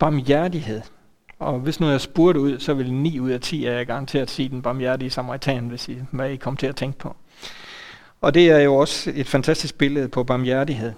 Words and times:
barmhjertighed. 0.00 0.80
Og 1.38 1.58
hvis 1.58 1.80
nu 1.80 1.88
jeg 1.88 2.00
spurgte 2.00 2.40
ud, 2.40 2.58
så 2.58 2.74
ville 2.74 2.92
9 2.92 3.20
ud 3.20 3.30
af 3.30 3.40
10 3.40 3.66
af 3.66 3.78
jer 3.78 3.84
garanteret 3.84 4.30
sige 4.30 4.48
den 4.48 4.62
barmhjertige 4.62 5.10
samaritan, 5.10 5.68
hvis 5.68 5.88
I, 5.88 5.98
hvad 6.10 6.30
I 6.30 6.36
kom 6.36 6.56
til 6.56 6.66
at 6.66 6.76
tænke 6.76 6.98
på. 6.98 7.16
Og 8.20 8.34
det 8.34 8.50
er 8.50 8.58
jo 8.58 8.74
også 8.74 9.12
et 9.14 9.28
fantastisk 9.28 9.78
billede 9.78 10.08
på 10.08 10.24
barmhjertighed. 10.24 10.92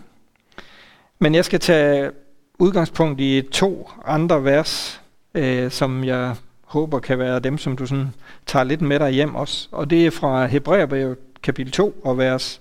Men 1.19 1.35
jeg 1.35 1.45
skal 1.45 1.61
tage 1.61 2.11
udgangspunkt 2.59 3.21
i 3.21 3.43
to 3.53 3.91
andre 4.05 4.45
vers, 4.45 5.03
øh, 5.35 5.71
som 5.71 6.05
jeg 6.05 6.37
håber 6.65 6.99
kan 6.99 7.19
være 7.19 7.41
dem, 7.41 7.59
som 7.59 7.77
du 7.77 7.87
sådan 7.87 8.15
tager 8.47 8.65
lidt 8.65 8.81
med 8.81 8.99
dig 8.99 9.11
hjem 9.11 9.35
også. 9.35 9.69
Og 9.73 9.91
det 9.91 10.07
er 10.07 10.11
fra 10.11 10.47
Hebræerbrevet 10.47 11.17
kapitel 11.43 11.73
2 11.73 12.01
og 12.05 12.19
vers 12.19 12.61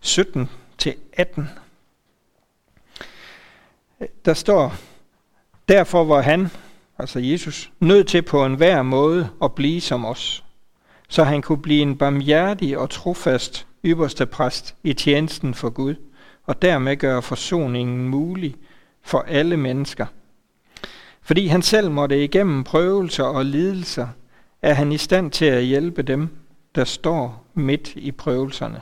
17 0.00 0.48
til 0.78 0.94
18. 1.12 1.48
Der 4.24 4.34
står, 4.34 4.74
derfor 5.70 6.04
var 6.04 6.20
han, 6.20 6.48
altså 6.98 7.18
Jesus, 7.18 7.72
nødt 7.80 8.06
til 8.06 8.22
på 8.22 8.44
enhver 8.44 8.82
måde 8.82 9.28
at 9.42 9.54
blive 9.54 9.80
som 9.80 10.04
os, 10.04 10.44
så 11.08 11.24
han 11.24 11.42
kunne 11.42 11.62
blive 11.62 11.82
en 11.82 11.96
barmhjertig 11.96 12.78
og 12.78 12.90
trofast 12.90 13.66
ypperste 13.84 14.26
præst 14.26 14.74
i 14.84 14.92
tjenesten 14.92 15.54
for 15.54 15.70
Gud, 15.70 15.94
og 16.44 16.62
dermed 16.62 16.96
gøre 16.96 17.22
forsoningen 17.22 18.08
mulig 18.08 18.56
for 19.02 19.18
alle 19.18 19.56
mennesker. 19.56 20.06
Fordi 21.22 21.46
han 21.46 21.62
selv 21.62 21.90
måtte 21.90 22.24
igennem 22.24 22.64
prøvelser 22.64 23.24
og 23.24 23.44
lidelser, 23.44 24.08
er 24.62 24.74
han 24.74 24.92
i 24.92 24.98
stand 24.98 25.30
til 25.30 25.44
at 25.44 25.64
hjælpe 25.64 26.02
dem, 26.02 26.28
der 26.74 26.84
står 26.84 27.46
midt 27.54 27.92
i 27.96 28.12
prøvelserne. 28.12 28.80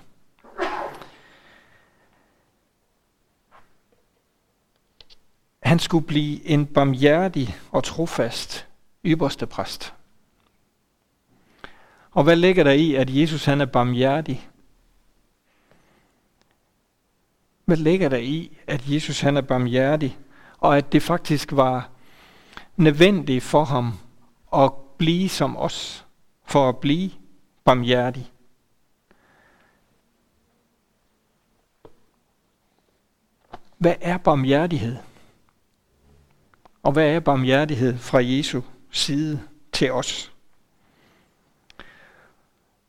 Han 5.69 5.79
skulle 5.79 6.07
blive 6.07 6.47
en 6.47 6.67
barmhjertig 6.67 7.57
og 7.71 7.85
trofast 7.85 8.69
ypperste 9.05 9.47
præst. 9.47 9.95
Og 12.10 12.25
hvad 12.25 12.37
ligger 12.37 12.65
der 12.65 12.71
i, 12.71 12.95
at 12.95 13.16
Jesus 13.16 13.45
han 13.45 13.60
er 13.60 13.66
barmhjertig? 13.66 14.49
Hvad 17.65 17.77
ligger 17.77 18.09
der 18.09 18.16
i, 18.16 18.59
at 18.66 18.83
Jesus 18.87 19.21
han 19.21 19.37
er 19.37 19.41
barmhjertig, 19.41 20.19
og 20.59 20.77
at 20.77 20.93
det 20.93 21.02
faktisk 21.02 21.52
var 21.52 21.91
nødvendigt 22.77 23.45
for 23.45 23.65
ham 23.65 23.93
at 24.55 24.73
blive 24.99 25.29
som 25.29 25.57
os, 25.57 26.07
for 26.45 26.69
at 26.69 26.79
blive 26.79 27.10
barmhjertig? 27.65 28.32
Hvad 33.79 33.95
er 34.01 34.19
barmhjertighed? 34.19 34.97
Og 36.82 36.93
hvad 36.93 37.10
er 37.10 37.21
barmhjertighed 37.21 37.98
fra 37.98 38.18
Jesu 38.23 38.60
side 38.90 39.40
til 39.73 39.93
os? 39.93 40.32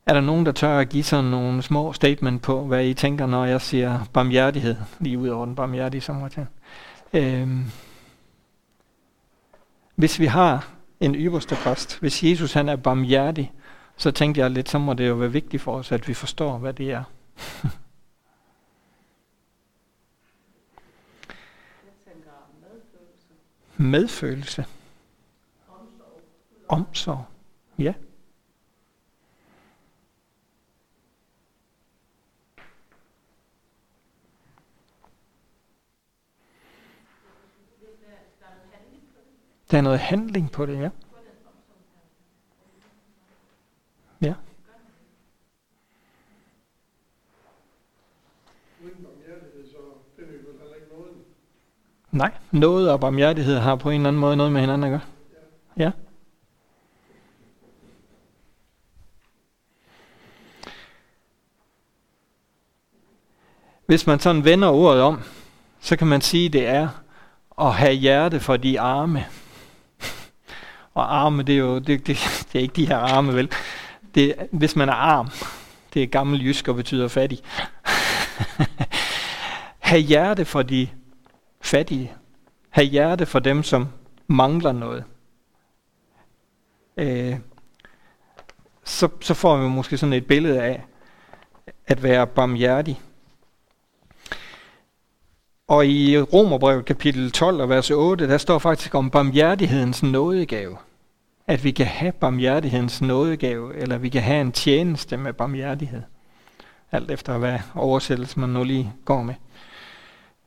Er 0.05 0.13
der 0.13 0.21
nogen, 0.21 0.45
der 0.45 0.51
tør 0.51 0.79
at 0.79 0.89
give 0.89 1.03
sådan 1.03 1.25
nogle 1.25 1.61
små 1.61 1.93
statement 1.93 2.41
på, 2.41 2.65
hvad 2.65 2.85
I 2.85 2.93
tænker, 2.93 3.25
når 3.25 3.45
jeg 3.45 3.61
siger 3.61 3.99
barmhjertighed, 4.13 4.75
lige 4.99 5.17
ud 5.17 5.27
over 5.27 5.45
den 5.45 5.55
barmhjertige 5.55 6.01
samaritan? 6.01 6.47
Øhm. 7.13 7.65
Hvis 9.95 10.19
vi 10.19 10.25
har 10.25 10.67
en 10.99 11.15
ypperste 11.15 11.55
præst, 11.55 11.99
hvis 11.99 12.23
Jesus 12.23 12.53
han 12.53 12.69
er 12.69 12.75
barmhjertig, 12.75 13.51
så 13.97 14.11
tænkte 14.11 14.41
jeg 14.41 14.51
lidt, 14.51 14.69
så 14.69 14.77
må 14.77 14.93
det 14.93 15.07
jo 15.07 15.13
være 15.13 15.31
vigtigt 15.31 15.63
for 15.63 15.75
os, 15.75 15.91
at 15.91 16.07
vi 16.07 16.13
forstår, 16.13 16.57
hvad 16.57 16.73
det 16.73 16.91
er. 16.91 17.03
medfølelse. 23.79 24.65
Omsorg. 26.67 27.25
Ja. 27.79 27.93
Der 39.71 39.77
er 39.77 39.81
noget 39.81 39.99
handling 39.99 40.51
på 40.51 40.65
det. 40.65 40.79
Ja. 40.79 40.89
Noget 52.51 52.91
og 52.91 52.99
barmhjertighed 52.99 53.57
har 53.57 53.75
på 53.75 53.89
en 53.89 53.95
eller 53.95 54.07
anden 54.07 54.19
måde 54.19 54.37
noget 54.37 54.51
med 54.51 54.61
hinanden 54.61 54.83
at 54.83 54.89
gøre. 54.89 55.07
Ja. 55.77 55.91
Hvis 63.85 64.07
man 64.07 64.19
sådan 64.19 64.45
vender 64.45 64.69
ordet 64.69 65.01
om, 65.01 65.21
så 65.79 65.95
kan 65.95 66.07
man 66.07 66.21
sige, 66.21 66.45
at 66.45 66.53
det 66.53 66.67
er 66.67 66.87
at 67.61 67.73
have 67.73 67.93
hjerte 67.93 68.39
for 68.39 68.57
de 68.57 68.79
arme. 68.79 69.25
Og 70.93 71.15
arme, 71.15 71.43
det 71.43 71.55
er 71.55 71.59
jo 71.59 71.79
det, 71.79 72.07
det, 72.07 72.17
det 72.53 72.59
er 72.59 72.59
ikke 72.59 72.75
de 72.75 72.87
her 72.87 72.97
arme, 72.97 73.35
vel? 73.35 73.51
Det, 74.15 74.35
hvis 74.51 74.75
man 74.75 74.89
er 74.89 74.93
arm, 74.93 75.29
det 75.93 76.03
er 76.03 76.07
gammel 76.07 76.45
jysk 76.45 76.67
og 76.67 76.75
betyder 76.75 77.07
fattig. 77.07 77.39
have 79.89 80.01
hjerte 80.01 80.45
for 80.45 80.61
de 80.61 80.87
fattige 81.61 82.11
have 82.69 82.87
hjerte 82.87 83.25
for 83.25 83.39
dem, 83.39 83.63
som 83.63 83.87
mangler 84.27 84.71
noget. 84.71 85.03
Øh, 86.97 87.35
så, 88.83 89.09
så 89.21 89.33
får 89.33 89.57
vi 89.57 89.69
måske 89.69 89.97
sådan 89.97 90.13
et 90.13 90.27
billede 90.27 90.61
af 90.61 90.83
at 91.87 92.03
være 92.03 92.27
barmhjertig. 92.27 93.01
Og 95.67 95.87
i 95.87 96.21
Romerbrevet 96.21 96.85
kapitel 96.85 97.31
12 97.31 97.61
og 97.61 97.69
vers 97.69 97.91
8, 97.91 98.27
der 98.27 98.37
står 98.37 98.59
faktisk 98.59 98.95
om 98.95 99.09
barmhjertighedens 99.09 100.03
nådegave. 100.03 100.77
At 101.47 101.63
vi 101.63 101.71
kan 101.71 101.85
have 101.85 102.11
barmhjertighedens 102.11 103.01
nådegave, 103.01 103.75
eller 103.75 103.97
vi 103.97 104.09
kan 104.09 104.21
have 104.21 104.41
en 104.41 104.51
tjeneste 104.51 105.17
med 105.17 105.33
barmhjertighed. 105.33 106.01
Alt 106.91 107.11
efter 107.11 107.37
hvad 107.37 107.59
oversættelse 107.75 108.39
man 108.39 108.49
nu 108.49 108.63
lige 108.63 108.93
går 109.05 109.21
med. 109.21 109.35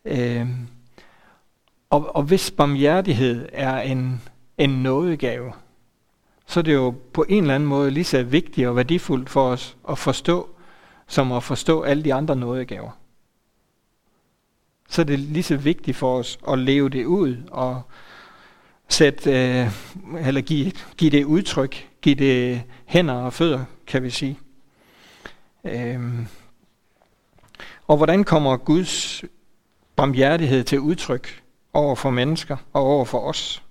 Øh, 0.05 0.47
og, 1.93 2.17
og 2.17 2.23
hvis 2.23 2.51
barmhjertighed 2.51 3.49
er 3.53 3.81
en, 3.81 4.23
en 4.59 4.71
nådegave, 4.71 5.53
så 6.47 6.61
er 6.61 6.65
det 6.65 6.75
jo 6.75 6.95
på 7.13 7.25
en 7.29 7.43
eller 7.43 7.55
anden 7.55 7.69
måde 7.69 7.91
lige 7.91 8.05
så 8.05 8.23
vigtigt 8.23 8.69
og 8.69 8.77
værdifuldt 8.77 9.31
for 9.31 9.51
os 9.51 9.77
at 9.89 9.99
forstå, 9.99 10.49
som 11.07 11.33
at 11.33 11.43
forstå 11.43 11.83
alle 11.83 12.05
de 12.05 12.15
andre 12.15 12.37
nådegaver. 12.37 12.91
Så 14.89 15.03
er 15.03 15.07
det 15.07 15.19
lige 15.19 15.43
så 15.43 15.57
vigtigt 15.57 15.97
for 15.97 16.19
os 16.19 16.39
at 16.49 16.59
leve 16.59 16.89
det 16.89 17.05
ud 17.05 17.37
og 17.51 17.83
sætte, 18.89 19.31
øh, 19.31 19.71
eller 20.27 20.41
give, 20.41 20.73
give 20.97 21.11
det 21.11 21.25
udtryk, 21.25 21.89
give 22.03 22.15
det 22.15 22.63
hænder 22.85 23.15
og 23.15 23.33
fødder, 23.33 23.65
kan 23.87 24.03
vi 24.03 24.11
sige. 24.11 24.39
Øhm. 25.65 26.27
Og 27.87 27.97
hvordan 27.97 28.25
kommer 28.25 28.57
Guds 28.57 29.25
barmhjertighed 29.97 30.65
til 30.65 30.81
udtryk? 30.81 31.42
Over 31.73 31.95
for 31.95 32.11
mennesker 32.11 32.57
og 32.73 32.83
over 32.83 33.05
for 33.05 33.29
os. 33.29 33.63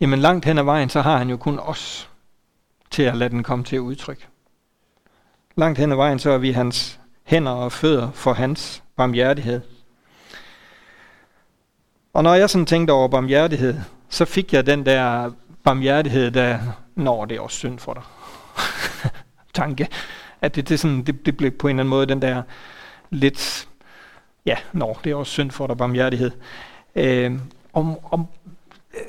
Jamen 0.00 0.18
langt 0.18 0.44
hen 0.44 0.58
ad 0.58 0.64
vejen, 0.64 0.88
så 0.88 1.00
har 1.00 1.18
han 1.18 1.30
jo 1.30 1.36
kun 1.36 1.58
os 1.58 2.10
til 2.90 3.02
at 3.02 3.16
lade 3.16 3.30
den 3.30 3.42
komme 3.42 3.64
til 3.64 3.80
udtryk. 3.80 4.28
Langt 5.56 5.78
hen 5.78 5.92
ad 5.92 5.96
vejen, 5.96 6.18
så 6.18 6.30
er 6.30 6.38
vi 6.38 6.52
hans 6.52 7.00
hænder 7.24 7.52
og 7.52 7.72
fødder 7.72 8.10
for 8.10 8.32
hans 8.32 8.82
barmhjertighed. 8.96 9.60
Og 12.12 12.22
når 12.22 12.34
jeg 12.34 12.50
sådan 12.50 12.66
tænkte 12.66 12.92
over 12.92 13.08
barmhjertighed, 13.08 13.80
så 14.08 14.24
fik 14.24 14.52
jeg 14.52 14.66
den 14.66 14.86
der 14.86 15.32
barmhjertighed, 15.64 16.30
der 16.30 16.58
når 16.94 17.24
det 17.24 17.36
er 17.36 17.40
også 17.40 17.56
synd 17.56 17.78
for 17.78 17.94
dig. 17.94 18.02
Tanke. 19.54 19.88
At 20.40 20.54
det, 20.54 20.68
det, 20.68 20.80
sådan, 20.80 21.02
det, 21.02 21.26
det 21.26 21.36
blev 21.36 21.50
på 21.50 21.68
en 21.68 21.76
eller 21.76 21.82
anden 21.82 21.90
måde 21.90 22.06
den 22.06 22.22
der 22.22 22.42
lidt 23.10 23.68
Ja, 24.46 24.56
nå, 24.72 24.96
det 25.04 25.12
er 25.12 25.16
også 25.16 25.32
synd 25.32 25.50
for 25.50 25.66
dig, 25.66 25.76
barmhjertighed. 25.76 26.30
Øh, 26.94 27.38
om, 27.72 27.98
om, 28.04 28.26
øh, 28.94 29.00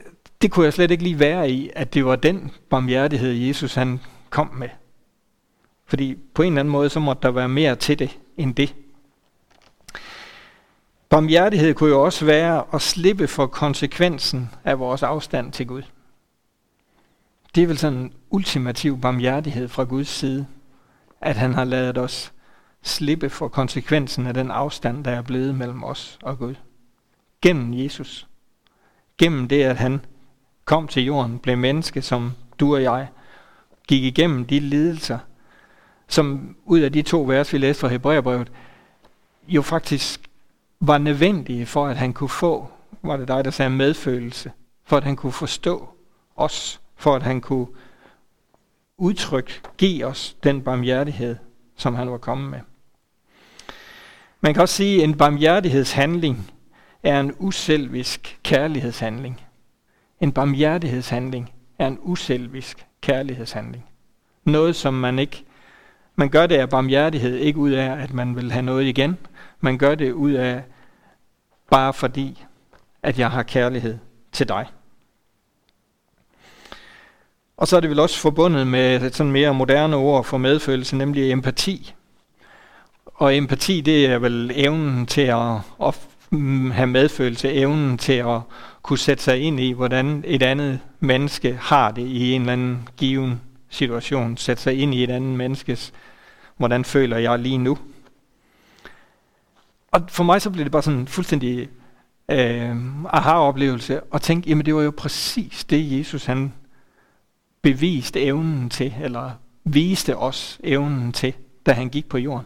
det 0.41 0.51
kunne 0.51 0.65
jeg 0.65 0.74
slet 0.74 0.91
ikke 0.91 1.03
lige 1.03 1.19
være 1.19 1.50
i, 1.50 1.71
at 1.75 1.94
det 1.94 2.06
var 2.06 2.15
den 2.15 2.51
barmhjertighed, 2.69 3.31
Jesus 3.31 3.75
han 3.75 4.00
kom 4.30 4.47
med. 4.56 4.69
Fordi 5.85 6.15
på 6.33 6.41
en 6.41 6.47
eller 6.53 6.59
anden 6.59 6.71
måde, 6.71 6.89
så 6.89 7.00
måtte 7.00 7.21
der 7.21 7.31
være 7.31 7.50
mere 7.50 7.75
til 7.75 8.00
det, 8.00 8.19
end 8.38 8.56
det. 8.56 8.75
Barmhjertighed 11.09 11.74
kunne 11.74 11.89
jo 11.89 12.03
også 12.03 12.25
være 12.25 12.63
at 12.74 12.81
slippe 12.81 13.27
for 13.27 13.47
konsekvensen 13.47 14.50
af 14.63 14.80
vores 14.80 15.03
afstand 15.03 15.51
til 15.51 15.68
Gud. 15.68 15.81
Det 17.56 17.63
er 17.63 17.68
vel 17.68 17.77
sådan 17.77 18.00
en 18.00 18.13
ultimativ 18.30 19.01
barmhjertighed 19.01 19.68
fra 19.68 19.83
Guds 19.83 20.07
side, 20.07 20.45
at 21.21 21.35
han 21.35 21.53
har 21.53 21.63
lavet 21.63 21.97
os 21.97 22.32
slippe 22.83 23.30
for 23.30 23.47
konsekvensen 23.47 24.27
af 24.27 24.33
den 24.33 24.51
afstand, 24.51 25.03
der 25.03 25.12
er 25.12 25.21
blevet 25.21 25.56
mellem 25.56 25.83
os 25.83 26.19
og 26.21 26.38
Gud. 26.39 26.56
Gennem 27.41 27.74
Jesus. 27.74 28.27
gennem 29.18 29.47
det, 29.47 29.63
at 29.63 29.77
han 29.77 30.06
kom 30.65 30.88
til 30.88 31.03
jorden, 31.06 31.39
blev 31.39 31.57
menneske 31.57 32.01
som 32.01 32.31
du 32.59 32.75
og 32.75 32.83
jeg, 32.83 33.07
gik 33.88 34.03
igennem 34.03 34.45
de 34.45 34.59
lidelser, 34.59 35.19
som 36.07 36.56
ud 36.65 36.80
af 36.80 36.91
de 36.91 37.01
to 37.01 37.21
vers, 37.21 37.53
vi 37.53 37.57
læste 37.57 37.81
fra 37.81 37.88
Hebræerbrevet, 37.88 38.51
jo 39.47 39.62
faktisk 39.62 40.30
var 40.80 40.97
nødvendige 40.97 41.65
for, 41.65 41.88
at 41.88 41.97
han 41.97 42.13
kunne 42.13 42.30
få, 42.30 42.71
var 43.01 43.18
det 43.18 43.27
dig, 43.27 43.45
der 43.45 43.51
sagde 43.51 43.69
medfølelse, 43.69 44.51
for 44.85 44.97
at 44.97 45.03
han 45.03 45.15
kunne 45.15 45.31
forstå 45.31 45.89
os, 46.35 46.81
for 46.95 47.15
at 47.15 47.24
han 47.24 47.41
kunne 47.41 47.68
udtrykke, 48.97 49.62
give 49.77 50.06
os 50.06 50.38
den 50.44 50.62
barmhjertighed, 50.62 51.35
som 51.75 51.95
han 51.95 52.12
var 52.12 52.18
kommet 52.18 52.50
med. 52.50 52.59
Man 54.44 54.54
kan 54.54 54.62
også 54.62 54.75
sige, 54.75 54.98
at 54.98 55.10
en 55.10 55.18
barmhjertighedshandling 55.18 56.51
er 57.04 57.19
en 57.19 57.34
uselvisk 57.40 58.40
kærlighedshandling. 58.44 59.42
En 60.22 60.31
barmhjertighedshandling 60.31 61.54
er 61.80 61.88
en 61.88 62.00
uselvisk 62.01 62.86
kærlighedshandling. 63.01 63.86
Noget, 64.45 64.75
som 64.75 64.94
man 64.94 65.19
ikke... 65.19 65.45
Man 66.16 66.30
gør 66.30 66.48
det 66.48 66.56
af 66.56 66.69
barmhjertighed, 66.69 67.36
ikke 67.36 67.60
ud 67.60 67.72
af, 67.72 67.92
at 67.92 68.13
man 68.13 68.36
vil 68.36 68.51
have 68.51 68.63
noget 68.63 68.86
igen. 68.86 69.18
Man 69.60 69.78
gør 69.78 69.95
det 69.95 70.12
ud 70.12 70.31
af, 70.31 70.63
bare 71.72 71.94
fordi, 71.94 72.44
at 73.04 73.19
jeg 73.19 73.31
har 73.31 73.44
kærlighed 73.44 73.98
til 74.31 74.48
dig. 74.48 74.66
Og 77.57 77.68
så 77.68 77.75
er 77.75 77.80
det 77.80 77.90
vel 77.90 78.00
også 78.00 78.19
forbundet 78.19 78.68
med 78.68 79.01
et 79.01 79.16
sådan 79.16 79.31
mere 79.31 79.54
moderne 79.54 79.95
ord 79.95 80.24
for 80.24 80.38
medfølelse, 80.38 80.95
nemlig 80.95 81.31
empati. 81.31 81.94
Og 83.13 83.38
empati, 83.38 83.81
det 83.81 84.06
er 84.06 84.18
vel 84.18 84.51
evnen 84.56 85.06
til 85.06 85.21
at, 85.21 85.56
at 85.83 86.07
mm, 86.30 86.71
have 86.71 86.88
medfølelse, 86.88 87.54
evnen 87.54 87.98
til 87.98 88.13
at 88.13 88.42
kunne 88.81 89.00
sætte 89.00 89.24
sig 89.24 89.39
ind 89.39 89.60
i, 89.60 89.71
hvordan 89.71 90.24
et 90.27 90.44
andet 90.44 90.80
menneske 91.00 91.57
har 91.62 91.92
det 91.92 92.07
i 92.07 92.31
en 92.31 92.42
eller 92.42 92.54
anden 92.54 92.89
given 92.98 93.42
situation. 93.69 94.38
Sætte 94.38 94.63
sig 94.63 94.80
ind 94.80 94.94
i 94.94 95.04
et 95.04 95.10
andet 95.10 95.38
menneskes, 95.38 95.94
hvordan 96.57 96.86
føler 96.86 97.18
jeg 97.18 97.39
lige 97.39 97.57
nu. 97.57 97.77
Og 99.92 100.01
for 100.07 100.24
mig 100.24 100.42
så 100.42 100.50
blev 100.50 100.63
det 100.63 100.71
bare 100.71 100.81
sådan 100.81 101.00
en 101.00 101.07
fuldstændig 101.07 101.69
øh, 102.30 102.75
aha-oplevelse, 103.06 104.04
og 104.04 104.21
tænke, 104.21 104.50
jamen 104.50 104.66
det 104.66 104.75
var 104.75 104.81
jo 104.81 104.94
præcis 104.98 105.63
det, 105.63 106.00
Jesus 106.00 106.25
han 106.25 106.54
beviste 107.62 108.21
evnen 108.21 108.69
til, 108.69 108.94
eller 109.01 109.31
viste 109.63 110.18
os 110.18 110.59
evnen 110.63 111.12
til, 111.12 111.33
da 111.66 111.71
han 111.71 111.89
gik 111.89 112.09
på 112.09 112.18
jorden. 112.18 112.45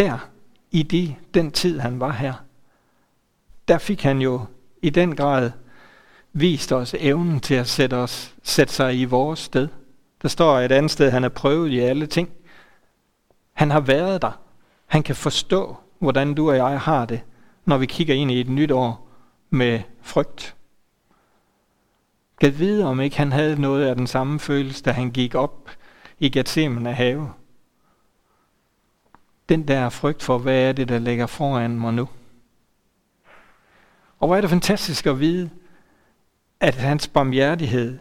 Der, 0.00 0.28
i 0.70 0.82
de, 0.82 1.16
den 1.34 1.50
tid 1.50 1.78
han 1.78 2.00
var 2.00 2.12
her, 2.12 2.34
der 3.68 3.78
fik 3.78 4.02
han 4.02 4.20
jo 4.20 4.44
i 4.82 4.90
den 4.90 5.16
grad 5.16 5.50
vist 6.32 6.72
os 6.72 6.94
evnen 6.98 7.40
til 7.40 7.54
at 7.54 7.66
sætte, 7.66 7.94
os, 7.94 8.34
sætte 8.42 8.72
sig 8.72 9.00
i 9.00 9.04
vores 9.04 9.38
sted. 9.38 9.68
Der 10.22 10.28
står 10.28 10.58
et 10.58 10.72
andet 10.72 10.90
sted, 10.90 11.10
han 11.10 11.24
er 11.24 11.28
prøvet 11.28 11.70
i 11.70 11.78
alle 11.78 12.06
ting. 12.06 12.28
Han 13.52 13.70
har 13.70 13.80
været 13.80 14.22
der. 14.22 14.40
Han 14.86 15.02
kan 15.02 15.16
forstå, 15.16 15.76
hvordan 15.98 16.34
du 16.34 16.50
og 16.50 16.56
jeg 16.56 16.80
har 16.80 17.04
det, 17.04 17.20
når 17.64 17.78
vi 17.78 17.86
kigger 17.86 18.14
ind 18.14 18.30
i 18.30 18.40
et 18.40 18.48
nyt 18.48 18.70
år 18.70 19.08
med 19.50 19.80
frygt. 20.02 20.56
Gad 22.38 22.50
vide, 22.50 22.84
om 22.84 23.00
ikke 23.00 23.16
han 23.16 23.32
havde 23.32 23.60
noget 23.60 23.86
af 23.86 23.96
den 23.96 24.06
samme 24.06 24.40
følelse, 24.40 24.82
da 24.82 24.90
han 24.90 25.10
gik 25.10 25.34
op 25.34 25.70
i 26.18 26.30
Gethsemane 26.30 26.92
have. 26.92 27.30
Den 29.50 29.68
der 29.68 29.88
frygt 29.88 30.22
for, 30.22 30.38
hvad 30.38 30.68
er 30.68 30.72
det, 30.72 30.88
der 30.88 30.98
ligger 30.98 31.26
foran 31.26 31.78
mig 31.78 31.94
nu? 31.94 32.08
Og 34.18 34.26
hvor 34.26 34.36
er 34.36 34.40
det 34.40 34.50
fantastisk 34.50 35.06
at 35.06 35.20
vide, 35.20 35.50
at 36.60 36.74
hans 36.74 37.08
barmhjertighed 37.08 37.98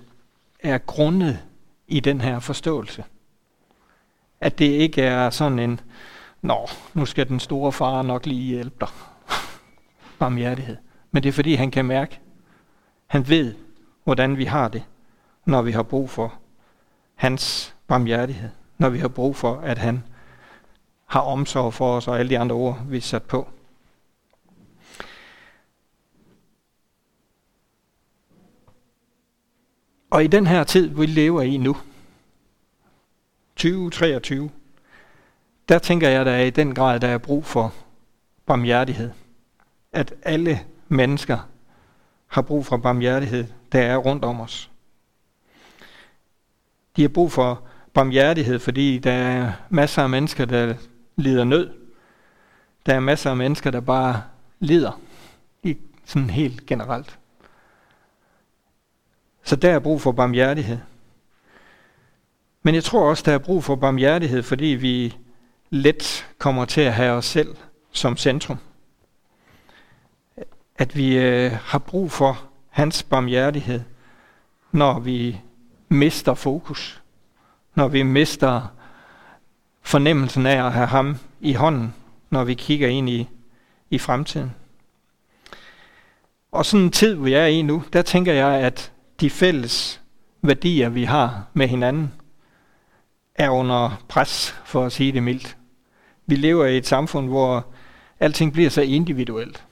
er 0.59 0.77
grundet 0.77 1.39
i 1.87 1.99
den 1.99 2.21
her 2.21 2.39
forståelse. 2.39 3.03
At 4.41 4.59
det 4.59 4.65
ikke 4.65 5.01
er 5.01 5.29
sådan 5.29 5.59
en, 5.59 5.79
nå, 6.41 6.67
nu 6.93 7.05
skal 7.05 7.27
den 7.27 7.39
store 7.39 7.71
far 7.71 8.01
nok 8.01 8.25
lige 8.25 8.55
hjælpe 8.55 8.75
dig. 8.79 8.89
barmhjertighed. 10.19 10.77
Men 11.11 11.23
det 11.23 11.29
er 11.29 11.33
fordi, 11.33 11.53
han 11.53 11.71
kan 11.71 11.85
mærke, 11.85 12.19
han 13.07 13.29
ved, 13.29 13.55
hvordan 14.03 14.37
vi 14.37 14.45
har 14.45 14.67
det, 14.67 14.83
når 15.45 15.61
vi 15.61 15.71
har 15.71 15.83
brug 15.83 16.09
for 16.09 16.33
hans 17.15 17.75
barmhjertighed. 17.87 18.49
Når 18.77 18.89
vi 18.89 18.99
har 18.99 19.07
brug 19.07 19.35
for, 19.35 19.55
at 19.55 19.77
han 19.77 20.03
har 21.09 21.19
omsorg 21.19 21.73
for 21.73 21.95
os 21.97 22.07
og 22.07 22.19
alle 22.19 22.29
de 22.29 22.39
andre 22.39 22.55
ord, 22.55 22.85
vi 22.87 22.97
er 22.97 23.01
sat 23.01 23.23
på. 23.23 23.49
Og 30.09 30.23
i 30.23 30.27
den 30.27 30.47
her 30.47 30.63
tid, 30.63 30.87
vi 30.87 31.05
lever 31.05 31.41
i 31.41 31.57
nu, 31.57 31.77
2023, 33.55 34.49
der 35.69 35.79
tænker 35.79 36.09
jeg, 36.09 36.25
der 36.25 36.31
er 36.31 36.43
i 36.43 36.49
den 36.49 36.75
grad, 36.75 36.99
der 36.99 37.07
er 37.07 37.17
brug 37.17 37.45
for 37.45 37.73
barmhjertighed. 38.45 39.11
At 39.91 40.13
alle 40.23 40.59
mennesker 40.87 41.37
har 42.27 42.41
brug 42.41 42.65
for 42.65 42.77
barmhjertighed, 42.77 43.47
der 43.71 43.81
er 43.81 43.97
rundt 43.97 44.25
om 44.25 44.41
os. 44.41 44.71
De 46.95 47.01
har 47.01 47.09
brug 47.09 47.31
for 47.31 47.63
barmhjertighed, 47.93 48.59
fordi 48.59 48.99
der 48.99 49.11
er 49.11 49.51
masser 49.69 50.03
af 50.03 50.09
mennesker, 50.09 50.45
der 50.45 50.75
lider 51.19 51.43
nød. 51.43 51.69
Der 52.85 52.95
er 52.95 52.99
masser 52.99 53.29
af 53.29 53.37
mennesker, 53.37 53.71
der 53.71 53.79
bare 53.79 54.23
lider, 54.59 55.01
i 55.63 55.77
sådan 56.05 56.29
helt 56.29 56.65
generelt. 56.65 57.19
Så 59.43 59.55
der 59.55 59.71
er 59.71 59.79
brug 59.79 60.01
for 60.01 60.11
barmhjertighed. 60.11 60.77
Men 62.63 62.75
jeg 62.75 62.83
tror 62.83 63.09
også, 63.09 63.23
der 63.25 63.33
er 63.33 63.37
brug 63.37 63.63
for 63.63 63.75
barmhjertighed, 63.75 64.43
fordi 64.43 64.65
vi 64.65 65.17
let 65.69 66.27
kommer 66.37 66.65
til 66.65 66.81
at 66.81 66.93
have 66.93 67.11
os 67.11 67.25
selv 67.25 67.55
som 67.91 68.17
centrum. 68.17 68.57
At 70.77 70.95
vi 70.95 71.17
øh, 71.17 71.51
har 71.51 71.79
brug 71.79 72.11
for 72.11 72.49
hans 72.69 73.03
barmhjertighed, 73.03 73.81
når 74.71 74.99
vi 74.99 75.41
mister 75.89 76.33
fokus. 76.33 77.01
Når 77.75 77.87
vi 77.87 78.03
mister 78.03 78.67
fornemmelsen 79.89 80.45
af 80.45 80.65
at 80.65 80.71
have 80.73 80.87
ham 80.87 81.17
i 81.41 81.53
hånden, 81.53 81.93
når 82.29 82.43
vi 82.43 82.53
kigger 82.53 82.87
ind 82.87 83.09
i, 83.09 83.29
i 83.89 83.97
fremtiden. 83.97 84.55
Og 86.51 86.65
sådan 86.65 86.85
en 86.85 86.91
tid, 86.91 87.15
vi 87.15 87.33
er 87.33 87.45
i 87.45 87.61
nu, 87.61 87.83
der 87.93 88.01
tænker 88.01 88.33
jeg, 88.33 88.53
at 88.53 88.91
de 89.19 89.29
fælles 89.29 90.01
værdier, 90.41 90.89
vi 90.89 91.03
har 91.03 91.45
med 91.53 91.67
hinanden, 91.67 92.13
er 93.35 93.49
under 93.49 94.01
pres, 94.07 94.55
for 94.65 94.85
at 94.85 94.91
sige 94.91 95.11
det 95.11 95.23
mildt. 95.23 95.57
Vi 96.25 96.35
lever 96.35 96.65
i 96.65 96.77
et 96.77 96.87
samfund, 96.87 97.27
hvor 97.27 97.65
alting 98.19 98.53
bliver 98.53 98.69
så 98.69 98.81
individuelt. 98.81 99.63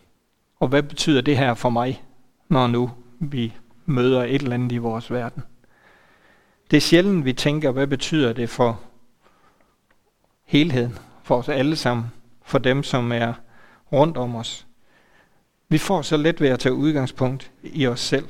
Og 0.59 0.67
hvad 0.67 0.83
betyder 0.83 1.21
det 1.21 1.37
her 1.37 1.53
for 1.53 1.69
mig, 1.69 2.03
når 2.49 2.67
nu 2.67 2.91
vi 3.19 3.53
møder 3.85 4.23
et 4.23 4.41
eller 4.41 4.53
andet 4.53 4.71
i 4.71 4.77
vores 4.77 5.11
verden? 5.11 5.43
Det 6.71 6.77
er 6.77 6.81
sjældent, 6.81 7.25
vi 7.25 7.33
tænker, 7.33 7.71
hvad 7.71 7.87
betyder 7.87 8.33
det 8.33 8.49
for 8.49 8.81
helheden, 10.47 10.97
for 11.23 11.37
os 11.37 11.49
alle 11.49 11.75
sammen, 11.75 12.05
for 12.43 12.57
dem, 12.57 12.83
som 12.83 13.11
er 13.11 13.33
rundt 13.91 14.17
om 14.17 14.35
os. 14.35 14.67
Vi 15.69 15.77
får 15.77 16.01
så 16.01 16.17
let 16.17 16.41
ved 16.41 16.49
at 16.49 16.59
tage 16.59 16.73
udgangspunkt 16.73 17.51
i 17.63 17.87
os 17.87 17.99
selv. 17.99 18.27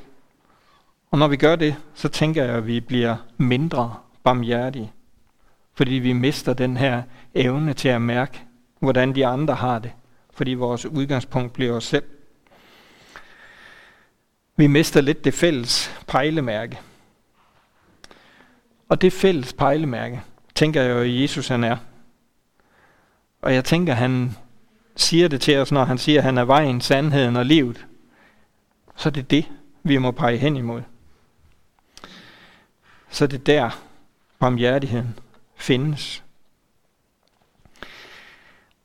Og 1.12 1.20
når 1.20 1.28
vi 1.28 1.38
gør 1.38 1.56
det, 1.56 1.76
så 1.94 2.10
tænker 2.10 2.44
jeg, 2.44 2.56
at 2.56 2.68
vi 2.68 2.80
bliver 2.80 3.16
mindre 3.38 3.96
barmhjertige. 4.24 4.92
Fordi 5.74 5.94
vi 5.94 6.14
mister 6.14 6.54
den 6.54 6.78
her 6.78 7.04
evne 7.36 7.74
til 7.74 7.90
at 7.90 8.02
mærke, 8.02 8.44
hvordan 8.80 9.16
de 9.16 9.26
andre 9.26 9.56
har 9.56 9.80
det. 9.80 9.92
Fordi 10.34 10.54
vores 10.54 10.86
udgangspunkt 10.86 11.54
bliver 11.54 11.74
os 11.74 11.84
selv. 11.84 12.04
Vi 14.56 14.68
mister 14.68 15.02
lidt 15.02 15.26
det 15.26 15.34
fælles 15.34 16.02
pejlemærke. 16.08 16.80
Og 18.90 19.02
det 19.02 19.14
fælles 19.14 19.54
pejlemærke, 19.54 20.22
tænker 20.56 20.82
jeg 20.82 20.92
jo, 20.92 21.00
at 21.00 21.22
Jesus 21.22 21.48
han 21.48 21.64
er. 21.64 21.78
Og 23.48 23.54
jeg 23.54 23.66
tænker, 23.66 23.94
han 23.94 24.36
siger 24.96 25.28
det 25.28 25.42
til 25.42 25.58
os, 25.58 25.72
når 25.72 25.86
han 25.86 25.98
siger, 25.98 26.20
at 26.20 26.24
han 26.24 26.38
er 26.38 26.46
vejen, 26.46 26.82
sandheden 26.82 27.36
og 27.36 27.46
livet. 27.46 27.86
Så 28.96 29.10
det 29.10 29.22
er 29.22 29.26
det, 29.28 29.46
vi 29.84 29.98
må 29.98 30.12
pege 30.12 30.38
hen 30.38 30.58
imod. 30.58 30.82
Så 33.10 33.28
det 33.28 33.40
er 33.40 33.44
der, 33.44 33.80
barmhjertigheden 34.40 35.20
findes. 35.56 36.24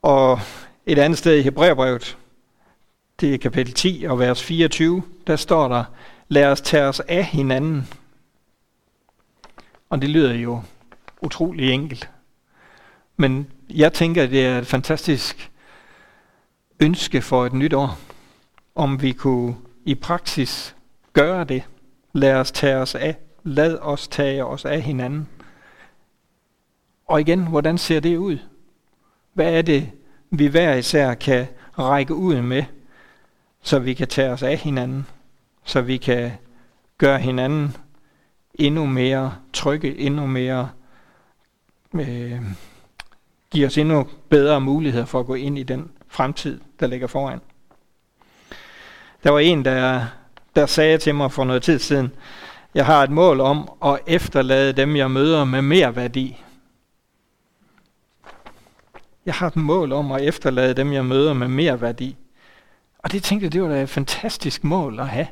Og 0.03 0.41
et 0.87 0.99
andet 0.99 1.19
sted 1.19 1.39
i 1.39 1.43
Hebræerbrevet, 1.43 2.19
det 3.21 3.35
er 3.35 3.39
kapitel 3.39 3.75
10 3.75 4.05
og 4.09 4.19
vers 4.19 4.43
24, 4.43 5.03
der 5.27 5.37
står 5.37 5.69
der, 5.69 5.85
lad 6.29 6.47
os 6.47 6.61
tage 6.61 6.85
os 6.85 7.01
af 7.01 7.25
hinanden. 7.25 7.89
Og 9.91 10.03
det 10.03 10.11
lyder 10.11 10.35
jo 10.35 10.63
utrolig 11.23 11.71
enkelt. 11.71 12.11
Men 13.23 13.53
jeg 13.71 13.93
tænker, 13.93 14.27
det 14.27 14.47
er 14.47 14.59
et 14.59 14.67
fantastisk 14.67 15.51
ønske 16.81 17.23
for 17.23 17.47
et 17.47 17.53
nyt 17.53 17.73
år, 17.73 17.99
om 18.75 19.03
vi 19.03 19.13
kunne 19.13 19.57
i 19.85 19.95
praksis 19.95 20.77
gøre 21.13 21.45
det? 21.45 21.63
Lad 22.13 22.35
os 22.35 22.53
tage 22.53 22.77
os 22.77 22.95
af. 22.95 23.17
Lad 23.43 23.79
os 23.79 24.09
tage 24.09 24.45
os 24.45 24.65
af 24.65 24.81
hinanden. 24.81 25.29
Og 27.07 27.21
igen, 27.21 27.47
hvordan 27.47 27.79
ser 27.79 28.01
det 28.01 28.17
ud? 28.17 28.39
Hvad 29.35 29.53
er 29.53 29.63
det, 29.63 29.91
vi 30.31 30.47
hver 30.47 30.75
især 30.75 31.15
kan 31.15 31.47
række 31.79 32.15
ud 32.15 32.43
med, 32.43 32.65
så 33.63 33.79
vi 33.79 33.95
kan 33.95 34.09
tage 34.09 34.31
os 34.31 34.43
af 34.43 34.57
hinanden, 34.57 35.07
så 35.65 35.81
vi 35.81 35.97
kan 35.97 36.31
gøre 36.99 37.19
hinanden 37.19 37.77
endnu 38.55 38.87
mere 38.87 39.35
trygge, 39.53 39.99
endnu 39.99 40.27
mere 40.27 40.71
øh, 41.95 42.43
give 43.53 43.67
os 43.67 43.79
endnu 43.79 44.07
bedre 44.29 44.61
muligheder 44.61 45.05
for 45.05 45.21
at 45.21 45.27
gå 45.27 45.35
ind 45.35 45.59
i 45.59 45.63
den 45.63 45.91
fremtid, 46.09 46.61
der 46.81 46.87
ligger 46.87 47.07
foran. 47.07 47.41
Der 49.25 49.31
var 49.31 49.39
en, 49.39 49.65
der, 49.65 50.07
der 50.57 50.67
sagde 50.67 50.99
til 50.99 51.15
mig 51.15 51.33
for 51.33 51.45
noget 51.45 51.63
tid 51.63 51.79
siden, 51.79 52.13
jeg 52.75 52.87
har 52.87 53.03
et 53.03 53.11
mål 53.11 53.41
om 53.41 53.73
at 53.85 54.01
efterlade 54.07 54.73
dem, 54.73 54.97
jeg 54.97 55.11
møder 55.11 55.45
med 55.45 55.63
mere 55.63 55.97
værdi. 55.97 56.43
Jeg 59.27 59.35
har 59.35 59.47
et 59.47 59.57
mål 59.57 59.93
om 59.93 60.13
at 60.13 60.23
efterlade 60.23 60.75
dem, 60.75 60.93
jeg 60.93 61.05
møder 61.05 61.33
med 61.33 61.49
mere 61.49 61.81
værdi. 61.81 62.17
Og 62.99 63.13
det 63.13 63.23
tænkte 63.23 63.45
jeg, 63.45 63.53
det 63.53 63.63
var 63.63 63.69
da 63.69 63.83
et 63.83 63.89
fantastisk 63.89 64.65
mål 64.65 65.01
at 65.01 65.09
have. 65.09 65.27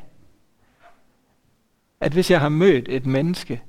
At 1.99 2.11
hvis 2.11 2.31
jeg 2.31 2.39
har 2.39 2.49
mødt 2.49 2.85
et 2.89 3.05
menneske, 3.05 3.61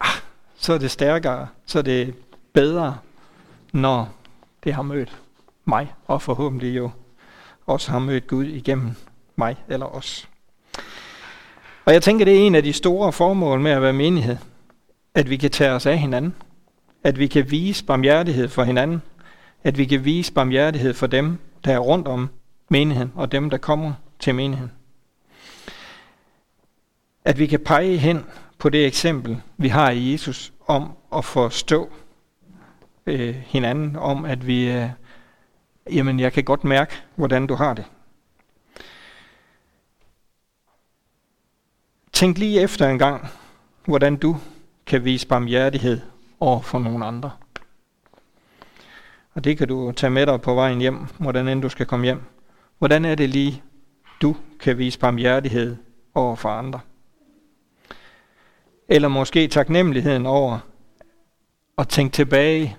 ah, 0.00 0.20
så 0.56 0.72
er 0.72 0.78
det 0.78 0.90
stærkere, 0.90 1.48
så 1.66 1.78
er 1.78 1.82
det 1.82 2.14
bedre, 2.52 2.98
når 3.72 4.14
det 4.64 4.74
har 4.74 4.82
mødt 4.82 5.16
mig, 5.64 5.92
og 6.06 6.22
forhåbentlig 6.22 6.76
jo 6.76 6.90
også 7.66 7.90
har 7.90 7.98
mødt 7.98 8.26
Gud 8.26 8.44
igennem 8.44 8.90
mig 9.36 9.56
eller 9.68 9.86
os. 9.86 10.28
Og 11.84 11.92
jeg 11.92 12.02
tænker, 12.02 12.24
det 12.24 12.34
er 12.34 12.46
en 12.46 12.54
af 12.54 12.62
de 12.62 12.72
store 12.72 13.12
formål 13.12 13.60
med 13.60 13.70
at 13.70 13.82
være 13.82 13.92
menighed, 13.92 14.36
at 15.14 15.30
vi 15.30 15.36
kan 15.36 15.50
tage 15.50 15.70
os 15.70 15.86
af 15.86 15.98
hinanden, 15.98 16.34
at 17.04 17.18
vi 17.18 17.26
kan 17.26 17.50
vise 17.50 17.84
barmhjertighed 17.84 18.48
for 18.48 18.64
hinanden, 18.64 19.02
at 19.64 19.78
vi 19.78 19.84
kan 19.84 20.04
vise 20.04 20.32
barmhjertighed 20.32 20.94
for 20.94 21.06
dem, 21.06 21.38
der 21.64 21.72
er 21.72 21.78
rundt 21.78 22.08
om 22.08 22.28
menigheden, 22.68 23.12
og 23.14 23.32
dem, 23.32 23.50
der 23.50 23.58
kommer 23.58 23.92
til 24.18 24.34
menigheden. 24.34 24.72
At 27.24 27.38
vi 27.38 27.46
kan 27.46 27.60
pege 27.60 27.96
hen 27.96 28.24
på 28.58 28.68
det 28.68 28.86
eksempel, 28.86 29.40
vi 29.56 29.68
har 29.68 29.90
i 29.90 30.12
Jesus, 30.12 30.52
om 30.66 30.92
at 31.16 31.24
forstå 31.24 31.90
øh, 33.06 33.34
hinanden, 33.34 33.96
om 33.96 34.24
at 34.24 34.46
vi, 34.46 34.70
øh, 34.70 34.88
jamen 35.92 36.20
jeg 36.20 36.32
kan 36.32 36.44
godt 36.44 36.64
mærke, 36.64 36.94
hvordan 37.16 37.46
du 37.46 37.54
har 37.54 37.74
det. 37.74 37.84
Tænk 42.12 42.38
lige 42.38 42.60
efter 42.60 42.88
en 42.88 42.98
gang, 42.98 43.28
hvordan 43.84 44.16
du 44.16 44.36
kan 44.86 45.04
vise 45.04 45.26
barmhjertighed 45.26 46.00
over 46.40 46.60
for 46.60 46.78
nogle 46.78 47.04
andre. 47.04 47.30
Og 49.34 49.44
det 49.44 49.58
kan 49.58 49.68
du 49.68 49.92
tage 49.92 50.10
med 50.10 50.26
dig 50.26 50.40
på 50.40 50.54
vejen 50.54 50.80
hjem, 50.80 51.06
hvordan 51.18 51.48
end 51.48 51.62
du 51.62 51.68
skal 51.68 51.86
komme 51.86 52.04
hjem. 52.04 52.20
Hvordan 52.78 53.04
er 53.04 53.14
det 53.14 53.30
lige, 53.30 53.62
du 54.22 54.36
kan 54.60 54.78
vise 54.78 54.98
barmhjertighed 54.98 55.76
over 56.14 56.36
for 56.36 56.48
andre? 56.48 56.80
Eller 58.88 59.08
måske 59.08 59.48
taknemmeligheden 59.48 60.26
over 60.26 60.58
at 61.78 61.88
tænke 61.88 62.12
tilbage 62.12 62.76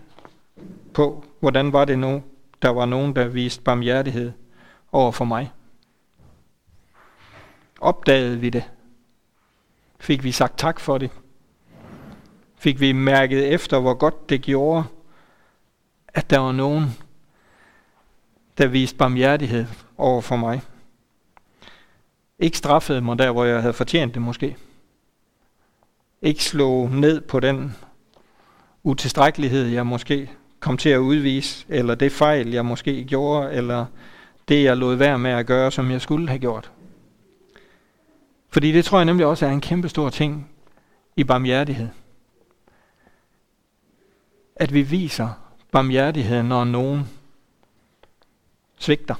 på, 0.93 1.25
hvordan 1.39 1.73
var 1.73 1.85
det 1.85 1.99
nu, 1.99 2.23
der 2.61 2.69
var 2.69 2.85
nogen, 2.85 3.15
der 3.15 3.27
viste 3.27 3.61
barmhjertighed 3.61 4.31
over 4.91 5.11
for 5.11 5.25
mig. 5.25 5.51
Opdagede 7.81 8.39
vi 8.39 8.49
det? 8.49 8.63
Fik 9.99 10.23
vi 10.23 10.31
sagt 10.31 10.57
tak 10.57 10.79
for 10.79 10.97
det? 10.97 11.11
Fik 12.55 12.79
vi 12.79 12.91
mærket 12.91 13.53
efter, 13.53 13.79
hvor 13.79 13.93
godt 13.93 14.29
det 14.29 14.41
gjorde, 14.41 14.83
at 16.07 16.29
der 16.29 16.39
var 16.39 16.51
nogen, 16.51 16.85
der 18.57 18.67
viste 18.67 18.97
barmhjertighed 18.97 19.65
over 19.97 20.21
for 20.21 20.35
mig? 20.35 20.61
Ikke 22.39 22.57
straffede 22.57 23.01
mig 23.01 23.17
der, 23.17 23.31
hvor 23.31 23.43
jeg 23.43 23.61
havde 23.61 23.73
fortjent 23.73 24.13
det 24.13 24.21
måske. 24.21 24.57
Ikke 26.21 26.43
slog 26.43 26.89
ned 26.89 27.21
på 27.21 27.39
den 27.39 27.75
utilstrækkelighed, 28.83 29.65
jeg 29.65 29.87
måske 29.87 30.31
kom 30.63 30.77
til 30.77 30.89
at 30.89 30.97
udvise, 30.97 31.65
eller 31.69 31.95
det 31.95 32.11
fejl, 32.11 32.49
jeg 32.49 32.65
måske 32.65 33.03
gjorde, 33.03 33.53
eller 33.53 33.85
det, 34.47 34.63
jeg 34.63 34.77
lod 34.77 34.95
være 34.95 35.19
med 35.19 35.31
at 35.31 35.45
gøre, 35.45 35.71
som 35.71 35.91
jeg 35.91 36.01
skulle 36.01 36.27
have 36.27 36.39
gjort. 36.39 36.71
Fordi 38.49 38.71
det 38.71 38.85
tror 38.85 38.97
jeg 38.97 39.05
nemlig 39.05 39.25
også 39.25 39.45
er 39.45 39.49
en 39.49 39.61
kæmpe 39.61 39.89
stor 39.89 40.09
ting 40.09 40.49
i 41.15 41.23
barmhjertighed. 41.23 41.87
At 44.55 44.73
vi 44.73 44.81
viser 44.81 45.29
barmhjertighed, 45.71 46.43
når 46.43 46.63
nogen 46.63 47.09
svigter, 48.77 49.15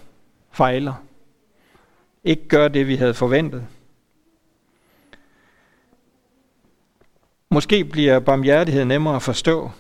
fejler, 0.51 0.93
ikke 2.23 2.47
gør 2.47 2.67
det, 2.67 2.88
vi 2.88 2.95
havde 2.95 3.13
forventet. 3.13 3.67
Måske 7.50 7.85
bliver 7.85 8.19
barmhjertighed 8.19 8.85
nemmere 8.85 9.15
at 9.15 9.21
forstå, 9.21 9.71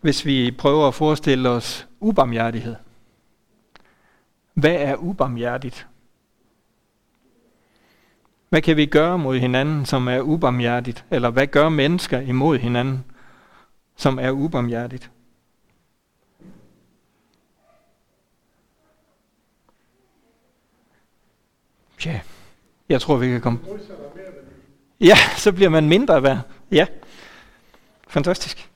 hvis 0.00 0.26
vi 0.26 0.50
prøver 0.58 0.88
at 0.88 0.94
forestille 0.94 1.48
os 1.48 1.88
ubarmhjertighed. 2.00 2.76
Hvad 4.54 4.74
er 4.74 4.96
ubarmhjertigt? 4.96 5.86
Hvad 8.48 8.62
kan 8.62 8.76
vi 8.76 8.86
gøre 8.86 9.18
mod 9.18 9.38
hinanden, 9.38 9.86
som 9.86 10.08
er 10.08 10.20
ubarmhjertigt? 10.20 11.04
Eller 11.10 11.30
hvad 11.30 11.46
gør 11.46 11.68
mennesker 11.68 12.20
imod 12.20 12.58
hinanden, 12.58 13.04
som 13.96 14.18
er 14.18 14.30
ubarmhjertigt? 14.30 15.10
Ja, 22.04 22.20
jeg 22.88 23.00
tror, 23.00 23.16
vi 23.16 23.28
kan 23.28 23.40
komme... 23.40 23.58
Ja, 25.00 25.16
så 25.36 25.52
bliver 25.52 25.70
man 25.70 25.88
mindre 25.88 26.22
værd. 26.22 26.38
Ja, 26.70 26.86
fantastisk. 28.08 28.69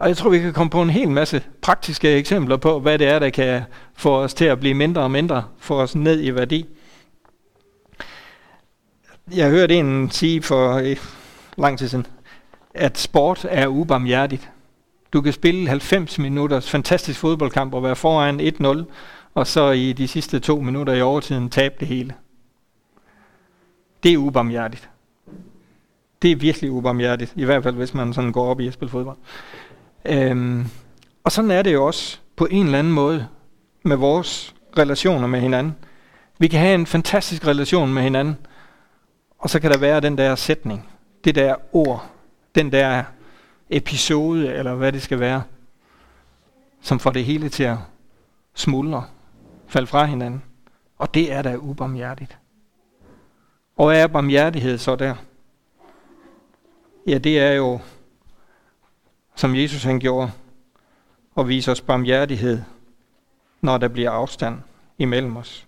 Og 0.00 0.08
jeg 0.08 0.16
tror, 0.16 0.30
vi 0.30 0.38
kan 0.38 0.52
komme 0.52 0.70
på 0.70 0.82
en 0.82 0.90
hel 0.90 1.10
masse 1.10 1.42
praktiske 1.62 2.08
eksempler 2.16 2.56
på, 2.56 2.80
hvad 2.80 2.98
det 2.98 3.06
er, 3.06 3.18
der 3.18 3.30
kan 3.30 3.62
få 3.94 4.16
os 4.16 4.34
til 4.34 4.44
at 4.44 4.60
blive 4.60 4.74
mindre 4.74 5.02
og 5.02 5.10
mindre, 5.10 5.44
få 5.58 5.80
os 5.80 5.94
ned 5.94 6.24
i 6.24 6.34
værdi. 6.34 6.66
Jeg 9.34 9.50
hørte 9.50 9.74
en 9.74 10.10
sige 10.10 10.42
for 10.42 10.72
eh, 10.78 10.96
lang 11.58 11.78
tid 11.78 11.88
siden, 11.88 12.06
at 12.74 12.98
sport 12.98 13.46
er 13.50 13.66
ubarmhjertigt. 13.66 14.50
Du 15.12 15.20
kan 15.20 15.32
spille 15.32 15.68
90 15.68 16.18
minutters 16.18 16.70
fantastisk 16.70 17.20
fodboldkamp 17.20 17.74
og 17.74 17.82
være 17.82 17.96
foran 17.96 18.40
1-0, 18.40 18.92
og 19.34 19.46
så 19.46 19.70
i 19.70 19.92
de 19.92 20.08
sidste 20.08 20.38
to 20.38 20.60
minutter 20.60 20.92
i 20.92 21.02
overtiden 21.02 21.50
tabe 21.50 21.74
det 21.80 21.88
hele. 21.88 22.14
Det 24.02 24.12
er 24.12 24.16
ubarmhjertigt. 24.16 24.90
Det 26.22 26.32
er 26.32 26.36
virkelig 26.36 26.70
ubarmhjertigt, 26.70 27.32
i 27.36 27.44
hvert 27.44 27.62
fald 27.62 27.74
hvis 27.74 27.94
man 27.94 28.12
sådan 28.12 28.32
går 28.32 28.50
op 28.50 28.60
i 28.60 28.66
at 28.66 28.72
spille 28.72 28.90
fodbold. 28.90 29.16
Øhm, 30.04 30.66
og 31.24 31.32
sådan 31.32 31.50
er 31.50 31.62
det 31.62 31.72
jo 31.72 31.86
også 31.86 32.18
på 32.36 32.46
en 32.50 32.64
eller 32.66 32.78
anden 32.78 32.92
måde 32.92 33.28
med 33.82 33.96
vores 33.96 34.54
relationer 34.78 35.26
med 35.26 35.40
hinanden. 35.40 35.76
Vi 36.38 36.48
kan 36.48 36.60
have 36.60 36.74
en 36.74 36.86
fantastisk 36.86 37.46
relation 37.46 37.94
med 37.94 38.02
hinanden, 38.02 38.36
og 39.38 39.50
så 39.50 39.60
kan 39.60 39.70
der 39.70 39.78
være 39.78 40.00
den 40.00 40.18
der 40.18 40.34
sætning, 40.34 40.88
det 41.24 41.34
der 41.34 41.54
ord, 41.72 42.10
den 42.54 42.72
der 42.72 43.02
episode, 43.70 44.54
eller 44.54 44.74
hvad 44.74 44.92
det 44.92 45.02
skal 45.02 45.20
være, 45.20 45.42
som 46.80 46.98
får 46.98 47.10
det 47.10 47.24
hele 47.24 47.48
til 47.48 47.62
at 47.62 47.76
smuldre, 48.54 49.04
falde 49.66 49.86
fra 49.86 50.04
hinanden. 50.04 50.42
Og 50.98 51.14
det 51.14 51.32
er 51.32 51.42
da 51.42 51.56
ubarmhjertigt. 51.56 52.38
Og 53.76 53.86
hvad 53.86 54.02
er 54.02 54.06
barmhjertighed 54.06 54.78
så 54.78 54.96
der? 54.96 55.14
Ja, 57.06 57.18
det 57.18 57.38
er 57.38 57.52
jo 57.52 57.80
som 59.40 59.54
Jesus 59.54 59.82
han 59.82 60.00
gjorde, 60.00 60.32
og 61.34 61.48
vise 61.48 61.70
os 61.70 61.80
barmhjertighed, 61.80 62.62
når 63.60 63.78
der 63.78 63.88
bliver 63.88 64.10
afstand 64.10 64.58
imellem 64.98 65.36
os. 65.36 65.66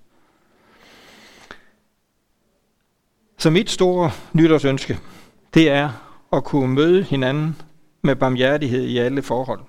Så 3.38 3.50
mit 3.50 3.70
store 3.70 4.10
nytårsønske, 4.32 4.98
det 5.54 5.70
er 5.70 5.90
at 6.32 6.44
kunne 6.44 6.74
møde 6.74 7.02
hinanden 7.02 7.62
med 8.02 8.16
barmhjertighed 8.16 8.84
i 8.84 8.98
alle 8.98 9.22
forhold. 9.22 9.60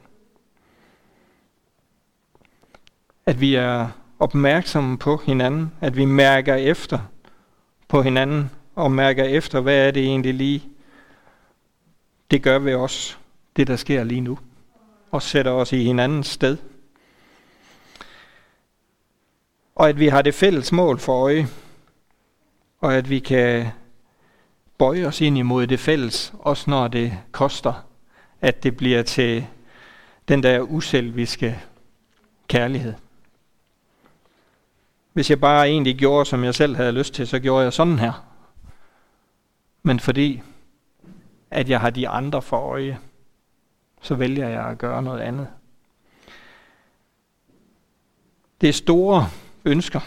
At 3.25 3.41
vi 3.41 3.55
er 3.55 3.89
opmærksomme 4.19 4.97
på 4.97 5.17
hinanden, 5.25 5.71
at 5.81 5.97
vi 5.97 6.05
mærker 6.05 6.55
efter 6.55 6.99
på 7.87 8.01
hinanden, 8.01 8.51
og 8.75 8.91
mærker 8.91 9.23
efter, 9.23 9.59
hvad 9.61 9.87
er 9.87 9.91
det 9.91 10.03
egentlig 10.03 10.33
lige, 10.33 10.63
det 12.31 12.43
gør 12.43 12.59
ved 12.59 12.75
os 12.75 13.19
det, 13.55 13.67
der 13.67 13.75
sker 13.75 14.03
lige 14.03 14.21
nu, 14.21 14.39
og 15.11 15.21
sætter 15.21 15.51
os 15.51 15.73
i 15.73 15.83
hinandens 15.83 16.27
sted. 16.27 16.57
Og 19.75 19.89
at 19.89 19.99
vi 19.99 20.07
har 20.07 20.21
det 20.21 20.33
fælles 20.33 20.71
mål 20.71 20.99
for 20.99 21.23
øje, 21.23 21.47
og 22.79 22.95
at 22.95 23.09
vi 23.09 23.19
kan 23.19 23.67
bøje 24.77 25.05
os 25.05 25.21
ind 25.21 25.37
imod 25.37 25.67
det 25.67 25.79
fælles, 25.79 26.33
også 26.39 26.69
når 26.69 26.87
det 26.87 27.17
koster, 27.31 27.87
at 28.41 28.63
det 28.63 28.77
bliver 28.77 29.03
til 29.03 29.47
den 30.27 30.43
der 30.43 30.59
uselviske 30.59 31.59
kærlighed. 32.47 32.93
Hvis 35.13 35.29
jeg 35.29 35.39
bare 35.39 35.69
egentlig 35.69 35.95
gjorde, 35.95 36.25
som 36.25 36.43
jeg 36.43 36.55
selv 36.55 36.75
havde 36.75 36.91
lyst 36.91 37.13
til, 37.13 37.27
så 37.27 37.39
gjorde 37.39 37.63
jeg 37.63 37.73
sådan 37.73 37.99
her. 37.99 38.25
Men 39.83 39.99
fordi, 39.99 40.41
at 41.51 41.69
jeg 41.69 41.79
har 41.81 41.89
de 41.89 42.07
andre 42.07 42.41
for 42.41 42.57
øje, 42.57 42.99
så 44.03 44.15
vælger 44.15 44.47
jeg 44.47 44.65
at 44.65 44.77
gøre 44.77 45.03
noget 45.03 45.21
andet. 45.21 45.47
Det 48.61 48.69
er 48.69 48.73
store 48.73 49.29
ønsker, 49.65 49.99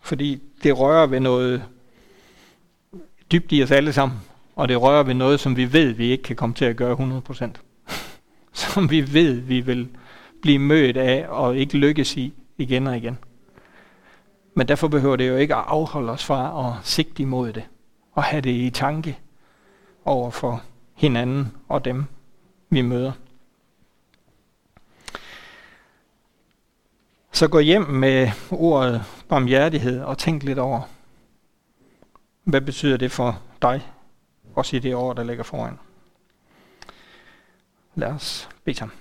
fordi 0.00 0.42
det 0.62 0.78
rører 0.78 1.06
ved 1.06 1.20
noget 1.20 1.64
dybt 3.32 3.52
i 3.52 3.62
os 3.62 3.70
alle 3.70 3.92
sammen, 3.92 4.18
og 4.56 4.68
det 4.68 4.82
rører 4.82 5.02
ved 5.02 5.14
noget, 5.14 5.40
som 5.40 5.56
vi 5.56 5.72
ved, 5.72 5.92
vi 5.92 6.10
ikke 6.10 6.22
kan 6.22 6.36
komme 6.36 6.54
til 6.54 6.64
at 6.64 6.76
gøre 6.76 7.22
100%. 7.30 7.50
som 8.52 8.90
vi 8.90 9.12
ved, 9.12 9.32
vi 9.32 9.60
vil 9.60 9.88
blive 10.42 10.58
mødt 10.58 10.96
af 10.96 11.26
og 11.28 11.56
ikke 11.56 11.78
lykkes 11.78 12.16
i 12.16 12.34
igen 12.58 12.86
og 12.86 12.96
igen. 12.96 13.18
Men 14.54 14.68
derfor 14.68 14.88
behøver 14.88 15.16
det 15.16 15.28
jo 15.28 15.36
ikke 15.36 15.54
at 15.54 15.64
afholde 15.66 16.12
os 16.12 16.24
fra 16.24 16.68
at 16.68 16.86
sigte 16.86 17.22
imod 17.22 17.52
det, 17.52 17.64
og 18.12 18.22
have 18.22 18.40
det 18.40 18.50
i 18.50 18.70
tanke 18.70 19.18
over 20.04 20.30
for 20.30 20.62
hinanden 20.94 21.52
og 21.68 21.84
dem, 21.84 22.04
vi 22.72 22.82
møder. 22.82 23.12
Så 27.32 27.48
gå 27.48 27.58
hjem 27.58 27.82
med 27.82 28.30
ordet 28.50 29.04
barmhjertighed 29.28 30.00
og 30.00 30.18
tænk 30.18 30.42
lidt 30.42 30.58
over, 30.58 30.80
hvad 32.44 32.60
betyder 32.60 32.96
det 32.96 33.12
for 33.12 33.40
dig, 33.62 33.88
også 34.54 34.76
i 34.76 34.78
det 34.78 34.94
år, 34.94 35.12
der 35.12 35.24
ligger 35.24 35.44
foran. 35.44 35.78
Lad 37.94 38.08
os 38.08 38.48
bede 38.64 38.76
sammen. 38.76 38.96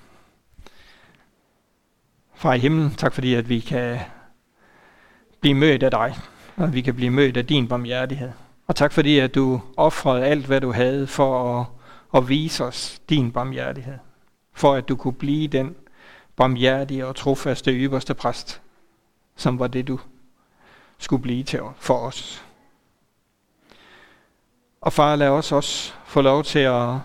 Far 2.36 2.54
i 2.54 2.60
himlen, 2.60 2.96
tak 2.96 3.14
fordi 3.14 3.34
at 3.34 3.50
vi 3.50 3.60
kan 3.60 4.00
blive 5.40 5.56
mødt 5.56 5.84
af 5.84 5.92
dig, 5.92 6.16
og 6.56 6.74
vi 6.74 6.82
kan 6.82 6.96
blive 6.96 7.12
mødt 7.12 7.38
af 7.38 7.48
din 7.48 7.68
barmhjertighed. 7.68 8.32
Og 8.68 8.76
tak 8.76 8.92
fordi 8.92 9.20
at 9.20 9.36
du 9.36 9.62
offrede 9.78 10.26
alt, 10.26 10.46
hvad 10.46 10.62
du 10.62 10.72
havde 10.72 11.08
for 11.08 11.60
at, 11.60 11.66
og 12.12 12.30
vise 12.30 12.66
os 12.66 13.02
din 13.10 13.32
barmhjertighed. 13.32 13.98
For 14.54 14.74
at 14.74 14.90
du 14.90 14.96
kunne 14.96 15.14
blive 15.14 15.48
den 15.48 15.76
barmhjertige 16.36 17.08
og 17.08 17.16
trofaste 17.16 17.72
ypperste 17.72 18.14
præst, 18.14 18.62
som 19.36 19.60
var 19.60 19.68
det, 19.68 19.88
du 19.88 20.00
skulle 20.98 21.22
blive 21.22 21.44
til 21.44 21.60
for 21.78 21.98
os. 21.98 22.46
Og 24.82 24.94
far, 24.94 25.16
lad 25.16 25.28
os 25.28 25.52
også 25.52 25.94
få 26.06 26.22
lov 26.22 26.44
til 26.44 26.60
at, 26.60 26.96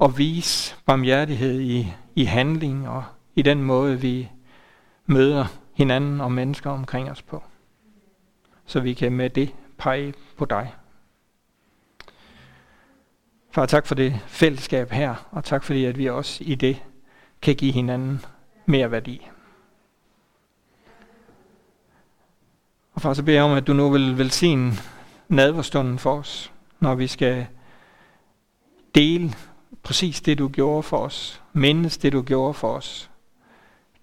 at 0.00 0.18
vise 0.18 0.76
barmhjertighed 0.86 1.60
i, 1.60 1.92
i 2.14 2.24
handling 2.24 2.88
og 2.88 3.04
i 3.34 3.42
den 3.42 3.62
måde, 3.62 4.00
vi 4.00 4.30
møder 5.06 5.46
hinanden 5.74 6.20
og 6.20 6.32
mennesker 6.32 6.70
omkring 6.70 7.10
os 7.10 7.22
på. 7.22 7.42
Så 8.66 8.80
vi 8.80 8.94
kan 8.94 9.12
med 9.12 9.30
det 9.30 9.54
pege 9.78 10.14
på 10.36 10.44
dig. 10.44 10.74
Far, 13.56 13.66
tak 13.66 13.86
for 13.86 13.94
det 13.94 14.20
fællesskab 14.26 14.90
her, 14.90 15.28
og 15.30 15.44
tak 15.44 15.64
fordi, 15.64 15.84
at 15.84 15.98
vi 15.98 16.08
også 16.08 16.44
i 16.44 16.54
det 16.54 16.82
kan 17.42 17.56
give 17.56 17.72
hinanden 17.72 18.24
mere 18.66 18.90
værdi. 18.90 19.28
Og 22.94 23.02
far, 23.02 23.14
så 23.14 23.22
beder 23.22 23.36
jeg 23.36 23.44
om, 23.44 23.52
at 23.52 23.66
du 23.66 23.72
nu 23.72 23.90
vil 23.90 24.18
velsigne 24.18 24.72
nadverstunden 25.28 25.98
for 25.98 26.18
os, 26.18 26.52
når 26.80 26.94
vi 26.94 27.06
skal 27.06 27.46
dele 28.94 29.32
præcis 29.82 30.20
det, 30.20 30.38
du 30.38 30.48
gjorde 30.48 30.82
for 30.82 30.98
os, 30.98 31.42
mindes 31.52 31.98
det, 31.98 32.12
du 32.12 32.22
gjorde 32.22 32.54
for 32.54 32.72
os, 32.72 33.10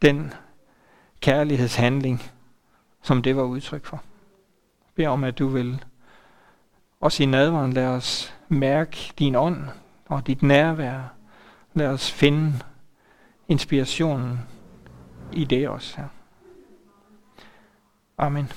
den 0.02 0.34
kærlighedshandling, 1.22 2.32
som 3.02 3.22
det 3.22 3.36
var 3.36 3.44
udtryk 3.44 3.86
for. 3.86 3.98
Jeg 4.86 4.94
beder 4.96 5.10
om, 5.10 5.24
at 5.24 5.40
du 5.40 5.48
vil 5.48 5.84
også 7.04 7.24
i 7.24 7.26
nadveren 7.26 7.74
lad 7.74 7.88
os 7.88 8.34
mærke 8.50 9.14
din 9.20 9.36
ånd 9.36 9.64
og 10.06 10.28
dit 10.28 10.44
nærvær. 10.44 11.14
Lad 11.74 11.88
os 11.88 12.12
finde 12.12 12.54
inspirationen 13.48 14.40
i 15.34 15.46
det 15.46 15.70
også 15.70 15.98
her. 15.98 16.08
Amen. 18.18 18.52